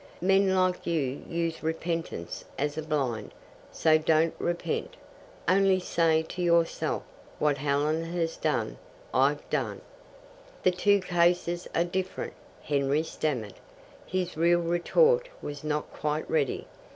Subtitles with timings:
[0.19, 3.35] Men like you use repentance as a blind,
[3.71, 4.95] so don't repent.
[5.47, 7.03] Only say to yourself,
[7.37, 8.79] 'What Helen has done,
[9.13, 9.81] I've done.'"
[10.63, 12.33] "The two cases are different,"
[12.63, 13.59] Henry stammered.
[14.07, 16.65] His real retort was not quite ready.